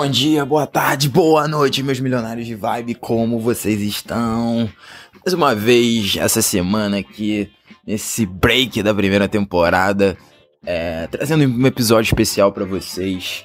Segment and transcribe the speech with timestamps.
[0.00, 4.66] Bom dia, boa tarde, boa noite, meus milionários de vibe, como vocês estão?
[5.12, 7.50] Mais uma vez, essa semana aqui,
[7.86, 10.16] nesse break da primeira temporada,
[10.64, 13.44] é, trazendo um episódio especial para vocês.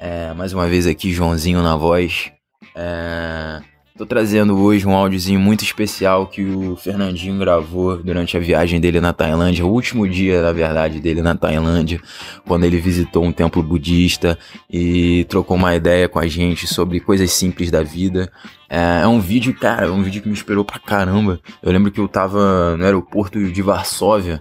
[0.00, 2.32] É, mais uma vez aqui, Joãozinho na voz.
[2.74, 3.62] É,
[3.96, 9.02] Tô trazendo hoje um áudiozinho muito especial que o Fernandinho gravou durante a viagem dele
[9.02, 12.00] na Tailândia, o último dia, na verdade, dele na Tailândia,
[12.46, 14.38] quando ele visitou um templo budista
[14.68, 18.32] e trocou uma ideia com a gente sobre coisas simples da vida.
[18.68, 21.38] É, é um vídeo, cara, é um vídeo que me esperou pra caramba.
[21.62, 24.40] Eu lembro que eu tava no aeroporto de Varsóvia,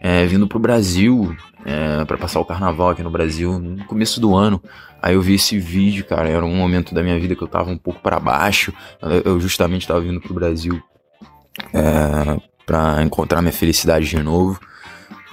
[0.00, 4.34] é, vindo pro Brasil, é, para passar o carnaval aqui no Brasil, no começo do
[4.34, 4.62] ano.
[5.02, 7.70] Aí eu vi esse vídeo, cara, era um momento da minha vida que eu tava
[7.70, 8.72] um pouco para baixo.
[9.24, 10.82] Eu justamente tava vindo pro Brasil
[11.72, 14.58] é, para encontrar minha felicidade de novo.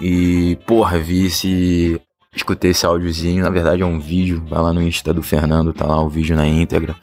[0.02, 2.02] E, porra, vi esse.
[2.36, 5.88] Escutei esse áudiozinho, na verdade é um vídeo, vai lá no Insta do Fernando, tá
[5.88, 6.96] lá o vídeo na íntegra.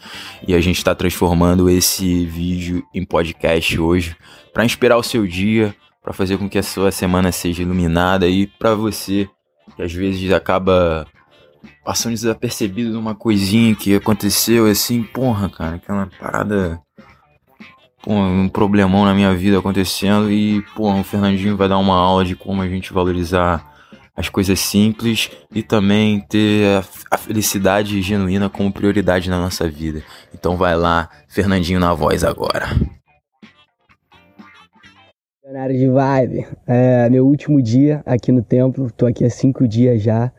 [0.46, 4.16] E a gente tá transformando esse vídeo em podcast hoje
[4.52, 5.74] para inspirar o seu dia,
[6.04, 9.26] para fazer com que a sua semana seja iluminada e para você
[9.74, 11.06] que às vezes acaba
[11.82, 16.78] passando desapercebido numa coisinha que aconteceu assim, porra, cara, aquela parada.
[18.02, 22.22] Porra, um problemão na minha vida acontecendo e, porra, o Fernandinho vai dar uma aula
[22.22, 23.72] de como a gente valorizar
[24.14, 30.02] as coisas simples e também ter a, felicidade genuína como prioridade na nossa vida.
[30.34, 32.68] Então vai lá, Fernandinho na voz agora.
[35.54, 40.02] Milionário de Vibe, é meu último dia aqui no templo, tô aqui há cinco dias
[40.02, 40.32] já.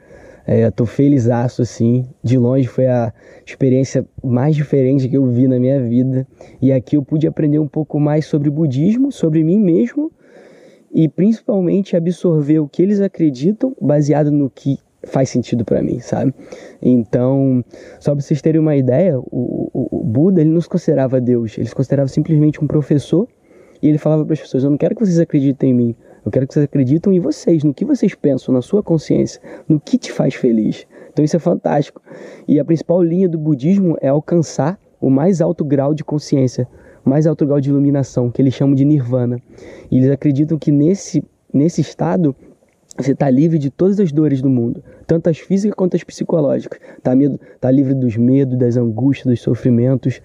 [0.46, 2.06] É, tô feliz assim.
[2.22, 3.14] De longe foi a
[3.46, 6.28] experiência mais diferente que eu vi na minha vida.
[6.62, 10.12] E aqui eu pude aprender um pouco mais sobre budismo, sobre mim mesmo
[10.94, 16.34] e principalmente absorver o que eles acreditam baseado no que faz sentido para mim, sabe?
[16.82, 17.64] Então,
[18.02, 21.58] só para vocês terem uma ideia, o, o, o Buda ele não se considerava Deus,
[21.58, 23.30] ele se considerava simplesmente um professor
[23.82, 26.32] e ele falava para as pessoas: Eu não quero que vocês acreditem em mim, eu
[26.32, 29.98] quero que vocês acreditem em vocês, no que vocês pensam, na sua consciência, no que
[29.98, 30.88] te faz feliz.
[31.12, 32.02] Então isso é fantástico.
[32.48, 36.68] E a principal linha do budismo é alcançar o mais alto grau de consciência,
[37.06, 39.40] o mais alto grau de iluminação, que eles chamam de nirvana.
[39.92, 42.36] E eles acreditam que nesse, nesse estado
[42.98, 46.80] você está livre de todas as dores do mundo, tanto as físicas quanto as psicológicas.
[46.98, 47.12] Está
[47.60, 50.22] tá livre dos medos, das angústias, dos sofrimentos.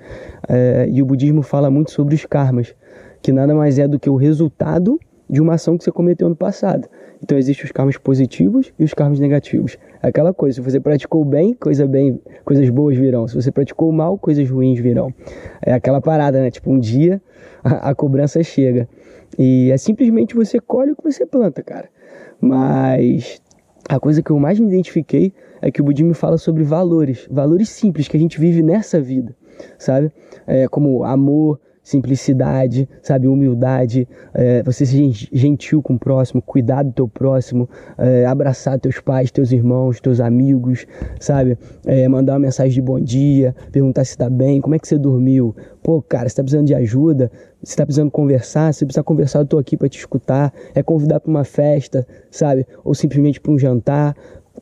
[0.49, 2.75] É, e o budismo fala muito sobre os karmas,
[3.23, 4.99] que nada mais é do que o resultado
[5.29, 6.89] de uma ação que você cometeu no passado.
[7.23, 9.77] Então existem os karmas positivos e os karmas negativos.
[10.03, 13.29] Aquela coisa, se você praticou bem, coisa bem, coisas boas virão.
[13.29, 15.13] Se você praticou mal, coisas ruins virão.
[15.63, 16.51] É aquela parada, né?
[16.51, 17.23] Tipo, um dia
[17.63, 18.89] a, a cobrança chega.
[19.39, 21.89] E é simplesmente você colhe o que você planta, cara.
[22.41, 23.41] Mas
[23.89, 27.69] a coisa que eu mais me identifiquei é que o budismo fala sobre valores, valores
[27.69, 29.37] simples que a gente vive nessa vida,
[29.79, 30.11] sabe?
[30.47, 36.93] É, como amor, simplicidade, sabe, humildade, é, você ser gentil com o próximo, cuidar do
[36.93, 37.69] teu próximo,
[37.99, 40.87] é, abraçar teus pais, teus irmãos, teus amigos,
[41.19, 44.87] sabe, é, mandar uma mensagem de bom dia, perguntar se está bem, como é que
[44.87, 47.31] você dormiu, pô, cara, você tá precisando de ajuda,
[47.63, 51.19] você tá precisando conversar, se precisa conversar, eu tô aqui para te escutar, é convidar
[51.19, 54.15] para uma festa, sabe, ou simplesmente para um jantar,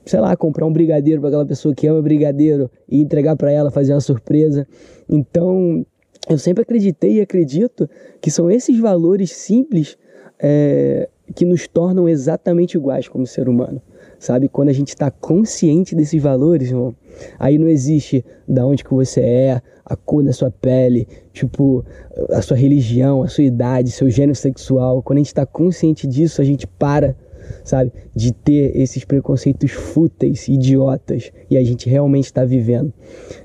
[0.06, 3.70] sei lá, comprar um brigadeiro para aquela pessoa que ama brigadeiro e entregar para ela,
[3.70, 4.66] fazer uma surpresa.
[5.08, 5.84] Então,
[6.28, 7.88] eu sempre acreditei e acredito
[8.20, 9.96] que são esses valores simples
[10.38, 13.80] é, que nos tornam exatamente iguais como ser humano.
[14.18, 14.48] Sabe?
[14.48, 16.94] Quando a gente está consciente desses valores, irmão,
[17.38, 21.84] aí não existe da onde que você é, a cor da sua pele, tipo,
[22.30, 25.02] a sua religião, a sua idade, seu gênero sexual.
[25.02, 27.16] Quando a gente está consciente disso, a gente para
[27.64, 27.92] sabe?
[28.14, 32.92] De ter esses preconceitos fúteis, idiotas, e a gente realmente está vivendo.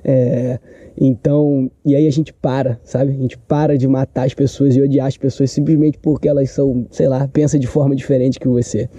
[0.04, 0.60] É,
[1.00, 3.12] então, e aí a gente para, sabe?
[3.12, 6.86] A gente para de matar as pessoas e odiar as pessoas simplesmente porque elas são,
[6.92, 8.90] sei lá, pensam de forma diferente que você.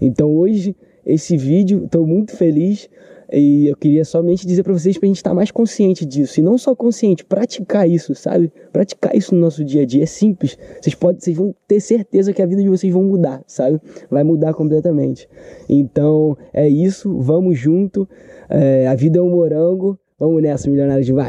[0.00, 2.88] Então hoje, esse vídeo, estou muito feliz
[3.32, 6.40] e eu queria somente dizer para vocês para a gente estar tá mais consciente disso.
[6.40, 8.52] E não só consciente, praticar isso, sabe?
[8.72, 10.02] Praticar isso no nosso dia a dia.
[10.02, 10.58] É simples.
[10.80, 13.80] Vocês, podem, vocês vão ter certeza que a vida de vocês vão mudar, sabe?
[14.10, 15.28] Vai mudar completamente.
[15.68, 17.16] Então, é isso.
[17.18, 18.08] Vamos junto.
[18.48, 19.98] É, a vida é um morango.
[20.18, 21.28] Vamos nessa, milionário de vibe.